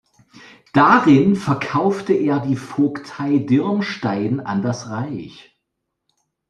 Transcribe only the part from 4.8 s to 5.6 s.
Reich.